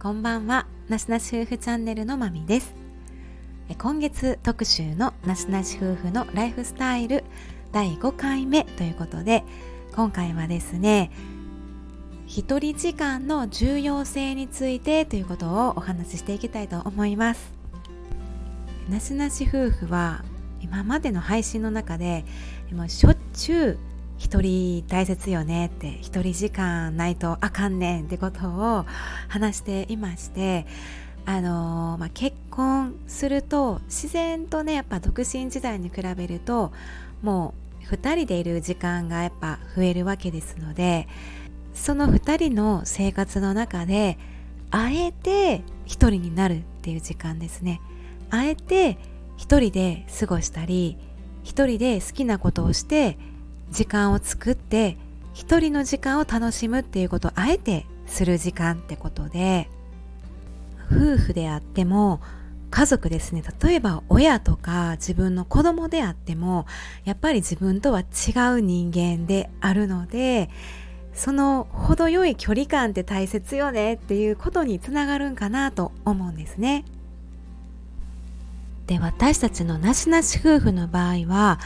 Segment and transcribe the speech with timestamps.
[0.00, 0.68] こんばんは。
[0.88, 2.72] なしなし夫婦チャンネルのまみです。
[3.78, 7.24] 今月特集のなしなし夫婦のライフスタイル
[7.72, 9.42] 第5回目ということで
[9.96, 11.10] 今回はですね
[12.28, 17.52] 一人時間の重要性についてということをお話ししていきたいと思います。
[18.88, 20.24] なしなし夫婦は
[20.60, 22.24] 今までの配信の中で
[22.70, 23.78] もうしょっちゅう
[24.18, 28.84] 一人大切よねって一人時間ないとあかんねんってことを
[29.28, 30.66] 話していまして
[31.24, 36.72] あのー、まあ、結婚すると自然とねやっぱ独身時代に比べると
[37.22, 41.06] もう2人でいる時間がやっぱ増えるわけですので
[41.74, 44.18] その2人の生活の中で
[44.70, 47.80] あえて1人になるっていう時間ですね。
[48.30, 48.98] あえて
[49.38, 50.98] 1人で過ごしたり
[51.44, 53.16] 1人で好きなことをして
[53.70, 54.96] 時間を作って
[55.34, 59.68] 一人の時間を楽しむっていうことをあえてする時間ってことで
[60.90, 62.20] 夫婦であっても
[62.70, 66.66] 家族ですね例えば親とか自分の子供であっても
[67.04, 68.04] やっぱり自分とは違
[68.56, 70.50] う人間であるので
[71.14, 76.84] その程よい距離感って大切よねっていうことにつながるんかなと思うんですね。
[78.86, 81.58] で私たちのなしなし夫婦の場合は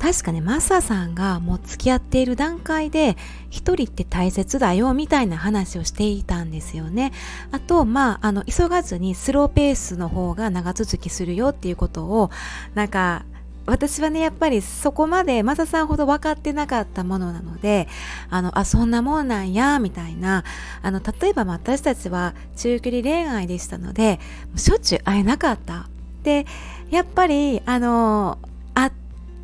[0.00, 3.18] 確かねマサさんがもう付き合っている段階で
[3.50, 7.12] 一人って大切だよみたいな話をしていたんですよね。
[7.52, 12.30] あとまああの急がずにスローペースの方が長続きするよっていうことを
[12.74, 13.26] なんか
[13.66, 17.86] 私はねやっぱりそこまでマサさんほど分かってなかったものなので
[18.30, 20.44] あのあそんなもんなんやみたいな。
[20.82, 24.18] あの例えば私たちは中距離恋愛でしたので
[24.56, 25.90] しょっちゅう会えなかった。
[26.22, 26.46] で
[26.90, 28.38] やっぱりあの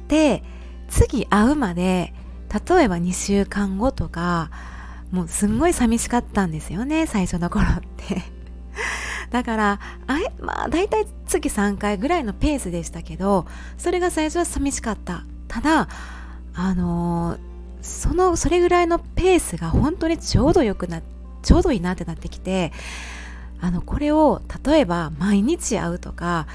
[0.06, 0.44] って
[0.88, 2.14] 次会うまで
[2.68, 4.50] 例えば2週間後とか
[5.10, 8.22] もうすんごい寂しかったんですよね最初の頃って。
[9.30, 10.32] だからあれ？
[10.40, 13.46] まあ大体月3回ぐらいのペースでしたけど
[13.76, 15.24] それが最初は寂しかった。
[15.48, 15.88] ただ
[16.54, 17.38] あのー、
[17.82, 21.02] そのそれぐらいのペースが本当にちょうどよくな
[21.42, 22.72] ちょうどいいなってなってきて
[23.60, 26.46] あのこれを例えば毎日会うとか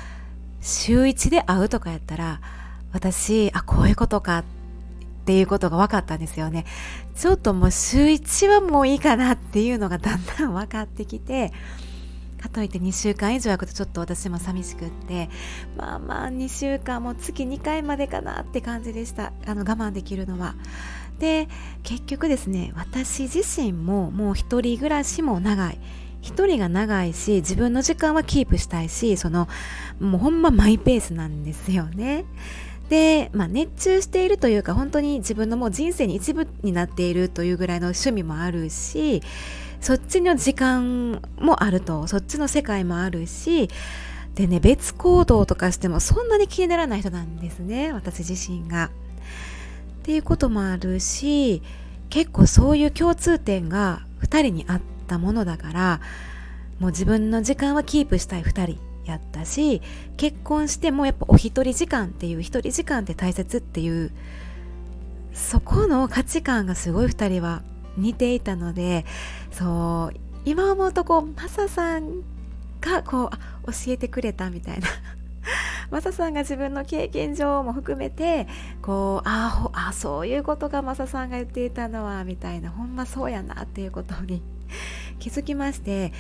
[0.62, 2.42] 週1で会うとかやったら
[2.94, 4.44] 私あこういうことかっ
[5.26, 6.66] ていうことが分かったんですよね。
[7.16, 11.54] ちょっともう週1はもういいかなっていうのがだんだん分かってきて
[12.42, 15.30] かといって2週間以上空くとちょっと私も寂しくって
[15.78, 19.32] まあまあ2週間も月2回までかなって感じでした。
[19.46, 20.56] あの我慢できるのは。
[21.20, 21.48] で
[21.84, 25.80] 結局ですね私自身ももう一人暮らしも長い。
[26.22, 29.48] 一人が長いし自分の時間はキープしたいしその
[30.00, 32.26] もうほんまマイペースなんですよね。
[32.92, 39.24] で、まあ、熱中しているというか本当に自分のもう人生に一部になっているというぐらいの趣味もあるし
[39.80, 43.70] そっちの時間もあるとそっちの世界もあるし
[44.36, 48.92] でね別行動とかしてもそんなに気にならない人なんですね私自身が。
[50.02, 51.62] っていうこともあるし
[52.10, 56.02] 結構そういう共通点が2人にあったものだから
[56.80, 59.82] もう自分の時間はキープしたい2人やったし
[60.18, 64.12] 結婚してもやっぱお一人時間っていう一人時間って大切っていう
[65.34, 67.62] そこの価値観がすごい2人は
[67.98, 69.06] 似ていたので
[69.52, 72.22] そう今思うとこうマサさん
[72.80, 73.26] がこ
[73.66, 74.88] う教えてくれたみたいな。
[75.92, 78.48] マサさんが自分の経験上も含めて
[78.82, 84.42] こうああそういうことがマサさんが言っていたのはみたいなほんまそうやなっていうことに
[85.20, 86.14] 気づきまして。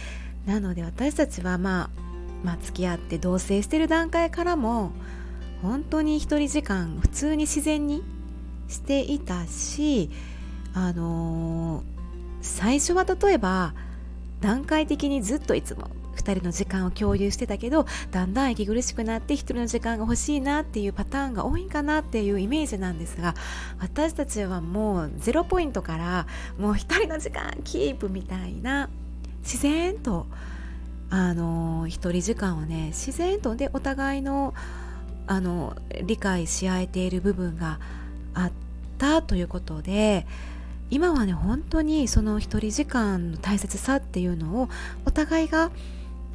[0.46, 2.11] なので私たちはまあ
[2.44, 4.92] まあ、付き合って同棲してる段階からも
[5.62, 8.04] 本当に一人時間普通に自然に
[8.68, 10.10] していたし
[10.74, 11.84] あのー、
[12.42, 13.74] 最初は例えば
[14.40, 23.36] 段階的にずっといつも2人の時間を共有してたけどだんだん息苦しくなって1人の時間が欲しいなっていうパターンが多いかなっていうイメージなんですが
[23.80, 26.28] 私たちはもうゼロポイントから
[26.58, 28.90] もう1人の時間キープみたいな
[29.42, 30.28] 自然と
[31.12, 34.54] あの一人時間をね自然とでお互いの
[35.28, 37.80] あの理解し合えている部分が
[38.34, 38.52] あっ
[38.98, 40.26] たということで
[40.90, 44.70] 今はね本当にその一人時間の大切さっていうのを
[45.06, 45.72] お互いが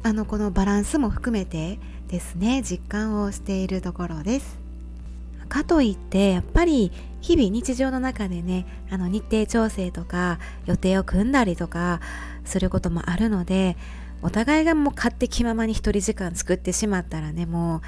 [0.03, 4.57] あのこのバランスも含めてですね実感をしているところです。
[5.47, 6.91] かといってやっぱり
[7.21, 12.01] 日々日常の中でねあの日程調整とか予定を組んだりとか
[12.45, 13.77] することもあるので
[14.21, 17.81] お互いがもう勝手気ままに一人時間作ってしまったらねも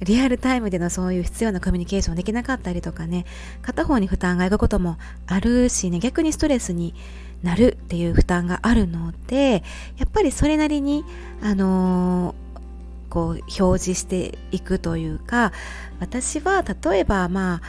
[0.00, 3.26] うリアルタイムでのそういう必要なコミュニケーションできなかったりとかね
[3.62, 6.94] 片方に負担がいくこともあるしね逆にストレスに
[7.42, 9.62] なるっていう負担があるので
[9.96, 11.04] やっぱりそれなりに
[11.42, 12.48] あのー
[13.08, 15.52] こう表示していくというか
[16.00, 17.62] 私は例えばま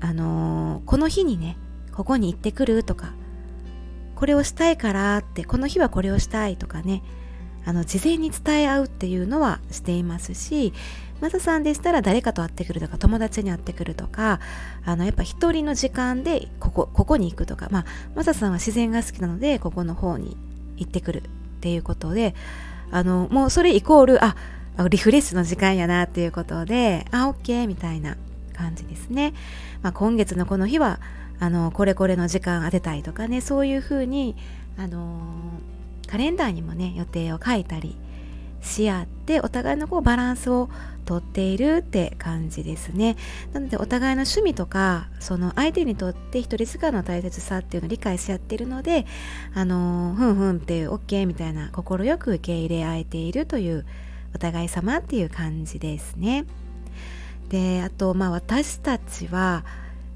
[0.00, 1.56] ああのー、この日にね
[1.92, 3.12] ここに行ってくるとか
[4.14, 7.02] これをしたいからってこの日はこれをしたいとかね
[7.64, 10.72] あの事前に伝え合うっていうのはしていますし
[11.20, 14.40] マサさんでしたら誰かと会ってくるとか友達に会ってくるとか
[14.84, 17.84] あのやっぱ一人の時間でここここに行くとかまあ
[18.14, 20.36] マサさんは自然が好きなのでここの方に
[20.76, 21.22] 行ってくるっ
[21.60, 22.34] ていうことで
[22.90, 24.36] あのもうそれイコールあ
[24.86, 28.16] リフレッシュの時間やなっていうことで、あ、OK みたいな
[28.54, 29.34] 感じですね。
[29.82, 31.00] まあ、今月のこの日は、
[31.40, 34.36] あの、これこれの時間当てたいとかね、そういうふうに、
[34.76, 35.77] あのー、
[36.08, 37.96] カレンダーにもね、予定を書いたり
[38.60, 40.68] し合って、お互いのこうバランスを
[41.04, 43.16] とっているって感じですね。
[43.52, 49.06] なので、お互いの趣味とか、その相手にとって一人時間の大切さっていうのを理解し合っているので、
[49.54, 53.86] あのー、ふんふんっていう OK みたいな、快く受け入れ合えているという
[54.34, 56.44] お互い様っていう感じですね。
[57.48, 59.64] であとまあ私たちは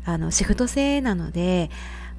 [0.05, 1.71] あのシフト制なので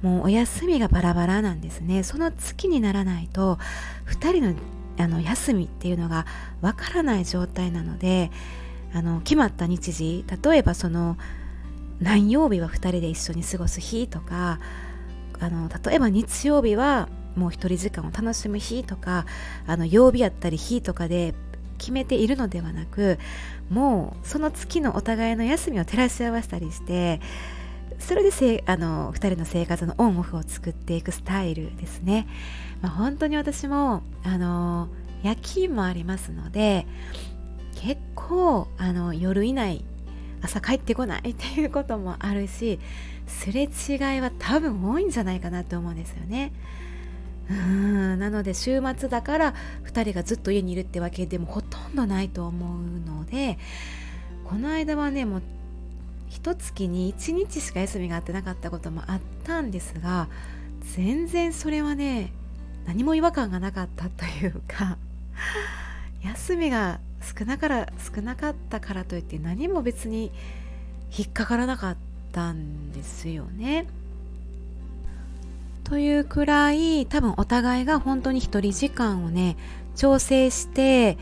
[0.04, 2.02] もうお休みがバラバラなんですね。
[2.02, 3.58] その月にならないと
[4.06, 4.54] 2人の
[4.96, 6.26] あの休みっていうのが
[6.60, 8.30] わからない状態なので
[8.92, 11.16] あの決まった日時例えばその
[12.00, 14.60] 何曜日は2人で一緒に過ごす日とか
[15.40, 19.26] あの例えば日曜日はもう一人時間を楽しむ日とか
[19.66, 21.34] あの曜日やったり日とかで
[21.78, 23.18] 決めているのではなく
[23.68, 27.20] もうその月のお互いの休みを照らし合わせたりして
[27.98, 32.26] それでせあの2人の生活のオンオフを作っていくスタイルですね、
[32.82, 34.88] まあ、本当に私もあの
[35.22, 36.86] 夜勤もありますので
[37.76, 39.84] 結構あの夜以内
[40.42, 42.78] 朝帰ってこない っていうこともあるし
[43.26, 43.68] すれ違い
[44.20, 46.52] は多分多いんじゃないかなと思うんですよね。
[47.50, 49.54] うんなので週末だから
[49.84, 53.58] 2人がずっと家にいるってわけでもほとんどないと思うので
[54.44, 55.42] この間はねもう
[56.34, 60.28] 一月に1日しか休みがあってなかったこともあったんですが
[60.96, 62.32] 全然それはね
[62.86, 64.98] 何も違和感がなかったというか
[66.24, 70.32] 休みが少なから少なかったからといって何も別に
[71.16, 71.96] 引っかからなかっ
[72.32, 73.86] たんですよね。
[75.84, 79.56] というくらい多分お互いが本当に一人時間をね
[79.94, 81.16] 調整して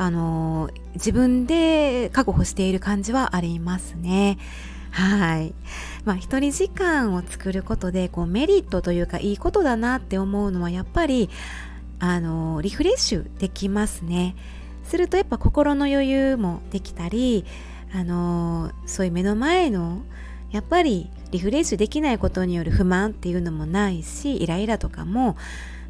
[0.00, 4.38] あの自分で確保している感じはありますね。
[4.90, 5.54] はい。
[6.04, 11.30] まあ、一人時間を作ることで、こう、メリットというか、いいことだなって思うのは、やっぱり、
[12.00, 14.34] あの、リフレッシュできますね。
[14.82, 17.44] すると、やっぱ心の余裕もできたり、
[17.94, 20.02] あの、そういう目の前の、
[20.50, 25.36] やっぱりリフレッシュできないことによる不満っていうのもないしイライラとかも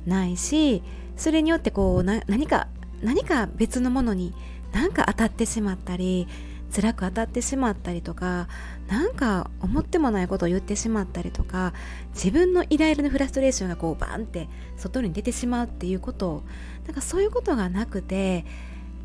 [0.06, 0.82] ないし
[1.16, 2.68] それによってこう何か
[3.02, 4.35] 何か別のものに
[4.73, 6.29] 何か当たってしまったり
[6.75, 8.49] 辛く当たってしまったりとか
[8.88, 11.75] 何か思ってもないことを言ってしまったりとか
[12.14, 16.43] 自分のイライラのフラストレーションがこうバンって外に出てしまうっていうことを
[16.87, 18.44] なんかそういうことがなくて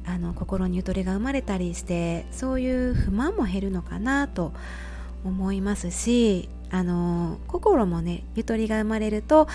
[0.06, 4.54] あの心にゆとりが生まれたりしてそういう不満も減るのかなと
[5.24, 9.48] 思いますしあの心もねゆとりが生まれると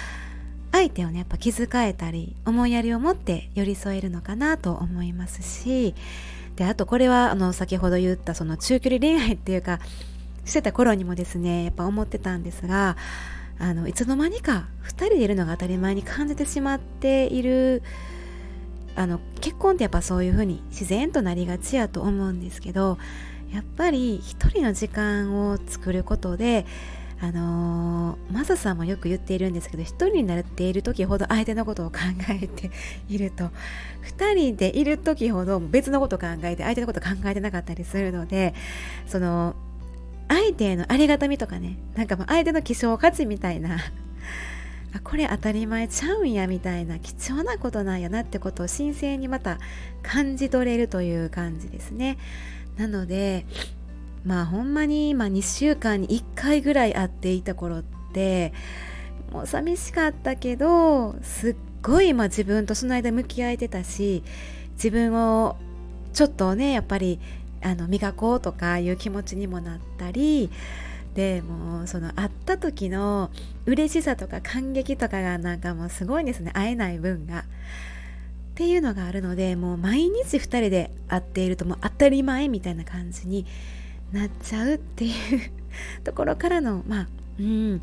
[0.80, 5.94] 相手をねやっぱ気遣えたり思いやりを持って寄り添えるのかなと思いますし
[6.56, 9.78] であとこれはあの先ほど言ったその中距離恋愛っていうか
[10.44, 12.96] してた頃にもですねやっぱ思ってたんですが
[13.58, 17.82] あのいつの間にか2人でいるのが当たり前に感じてしまっている
[18.96, 22.98] あの結婚ってやっぱそういう風に自然となりがちやと思うんですけど
[23.52, 26.66] やっぱり一人の時間を作ることで
[27.22, 31.98] あのー、マサさんもよく言っているんですけど一人になっている時ほど相手のことを考
[32.30, 32.70] えて
[33.10, 33.50] いると
[34.00, 38.54] 二人でいる時ほど別のこと考えて相手のこと考えてなかったりするので
[39.06, 39.54] その
[40.28, 43.78] 相手へのありがたみとかねなんかもう相手の希少価値みたいな
[44.94, 49.58] あこれ当たり前ちゃうんやみたいな貴重なことなんやなってことを新鮮にまた
[50.02, 52.16] 感じ取れるという感じですね。
[52.76, 53.44] なので
[54.24, 58.52] まあほんまに、まあ、2週間に1回ぐらい会っていた頃って
[59.32, 64.22] もう寂しかったけどすっごい、まあ、自分とその間向き合えてたし
[64.74, 65.56] 自分を
[66.12, 67.20] ちょっとねやっぱり
[67.62, 70.50] あの磨こうとかいう気持ちにもなったり
[71.14, 73.30] でもうその会った時の
[73.66, 77.40] 嬉しさとか感激とかがなんかもうすごいんですね会えない分が。
[77.40, 77.42] っ
[78.62, 83.46] ていうのがあるのでもう毎日2人で会っているともう当たり前みたいな感じに
[84.12, 85.12] なっちゃうっていう
[86.04, 87.82] ところからのまあうん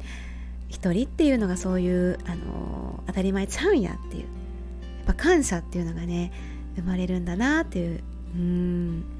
[0.69, 6.31] 一人っていうのがそういうあの当たり前ちゃうんやっていうやっぱ感謝っていうのがね
[6.75, 8.03] 生まれるんだなっていう
[8.36, 9.17] うん。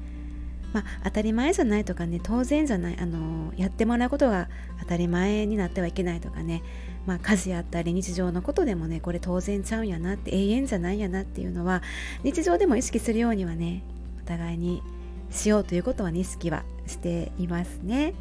[0.72, 4.48] まあ、当たり前じゃないとかね当然じゃないあのやってもらうことが
[4.80, 6.62] 当たり前になってはいけないとかね、
[7.06, 11.82] まあ、家事やったり日常のことでもねこれ当然ちゃうんやなって永遠じゃないやなっていうのは
[12.22, 13.82] 日常でも意識するようにはね
[14.22, 14.82] お互いに
[15.30, 18.14] しようということは、ね、意識はしていますね。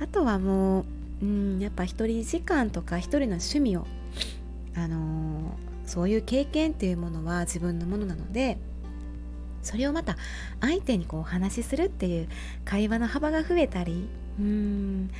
[0.00, 0.84] あとはもう
[1.22, 3.86] うんやっぱ一人時間とか一人の趣味を
[4.74, 8.58] あのー、そういう経験っていうものは自分のものなので
[9.62, 10.16] それをまた
[10.60, 12.28] 相手にこうお話しするっていう
[12.64, 15.10] 会話の幅が増えたりうん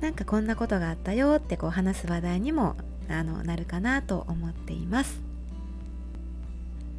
[0.00, 2.76] なんかこんなことがあったよってこう話す話題にも
[3.08, 5.20] あのなるかなと思っています。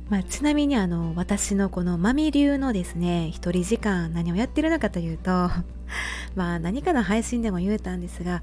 [0.09, 5.31] まあ、ちなみにあの私のこのマミ流のですね一人時間何をやってるのかというと
[6.35, 8.41] まあ何かの配信でも言うたんですが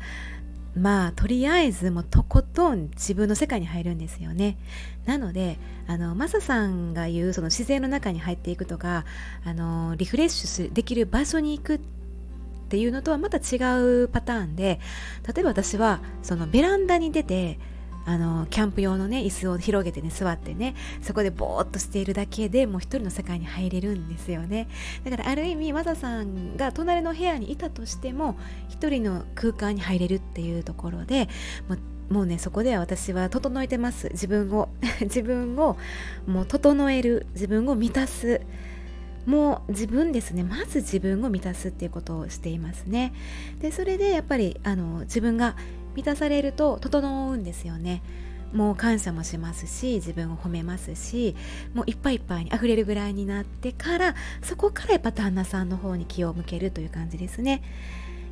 [0.76, 4.59] まあとりあえずもうとことん自分の世界に入るんですよね。
[5.06, 9.04] なのであのマサさんが言うその自然の中に入っていくとか
[9.44, 11.80] あのリフレッシュできる場所に行くっ
[12.68, 13.56] ていうのとはまた違
[14.04, 14.80] うパターンで
[15.26, 17.59] 例えば私はそのベランダに出て
[18.06, 24.68] あのキャンプ用のね椅子を広げてね座ってねそこでぼーっとしているだけでもう一人の世界に入れるんですよね。
[25.04, 28.37] だからある意味和田さんが隣の部屋にいたとしても
[28.68, 31.28] 一人の空間に入れるっていうところで
[31.68, 31.78] もう
[32.11, 34.08] もうねそこでは私は整えてます。
[34.11, 34.68] 自分を
[35.00, 35.76] 自分を
[36.26, 37.26] もう整える。
[37.34, 38.40] 自分を満たす。
[39.26, 40.42] もう自分ですね。
[40.44, 43.14] まず自分を満たすっていうことをしていますね。
[43.61, 45.56] でそれでやっぱりあの自分が
[45.95, 48.03] 満たされると整うんですよね。
[48.53, 51.35] もう感謝もしますし自分を褒めますし
[51.75, 57.63] もういっぱいいっぱいに溢れるぐらいになってからそこからやっぱ旦那さんの方に気を向けるという感じですね。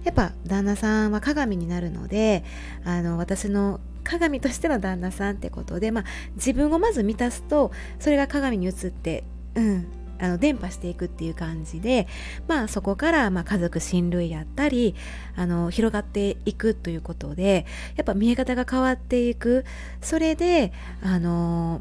[0.04, 2.44] やっぱ旦那さんは鏡になるので
[2.84, 6.04] あの私の鏡としての旦那さんってことで、まあ、
[6.34, 9.86] 自分をまず満たすとそれが鏡に映ってうん
[10.22, 12.06] あの伝播していくっていう感じで、
[12.46, 14.94] まあ、そこからま家族親類やったり
[15.34, 19.64] あの広がっていくということでやっぱ見え方が変わっていく
[20.00, 21.80] それであの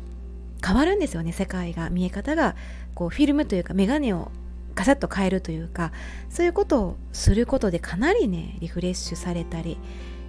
[0.65, 2.55] 変わるんですよね世界が見え方が
[2.95, 4.31] こうフィルムというか眼鏡を
[4.74, 5.91] ガサッと変えるというか
[6.29, 9.77] そういうことをすることでかなりねリフレッシュされたり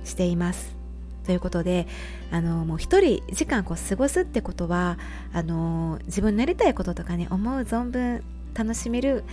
[0.04, 0.81] しています。
[1.24, 1.86] ということで
[2.30, 4.98] あのもう一人時間こう過ごすってことは
[5.32, 8.22] あの自分のやりたいこととかね思う存分
[8.54, 9.24] 楽しめる、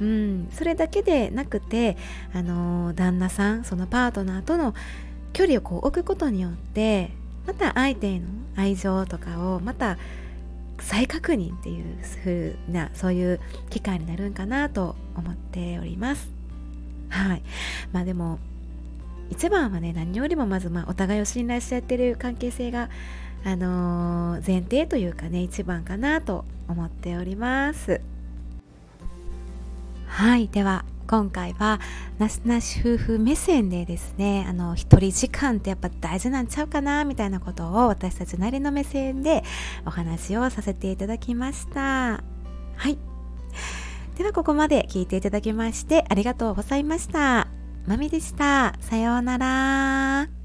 [0.00, 1.96] うん、それだけでなくて
[2.34, 4.74] あの旦那さんそのパートナーとの
[5.32, 7.10] 距離をこう置くことによって
[7.46, 8.26] また相手への
[8.56, 9.98] 愛情とかをまた
[10.78, 11.84] 再確認っていう
[12.24, 16.28] 風なそういう機会になるんかなと思っております。
[17.08, 17.42] はい。
[17.92, 18.38] まあでも
[19.30, 22.88] 一番はね何よりもまずまあお互いを信頼し合ってる関係性が
[23.44, 28.00] あのー、前提というかね一番かなと思っております。
[30.06, 31.80] はいでは今回は
[32.18, 39.44] なしなし夫婦目線でですねあの一人時間ってやっぱ大事なんちゃうかなみたいなことを私たちなりの目線で
[39.84, 41.80] お話をさせていただきました。
[42.76, 42.98] はい。
[44.16, 47.55] ではここまで聞いていただきましてありがとうございました。
[47.86, 48.74] まみでした。
[48.80, 50.35] さようなら。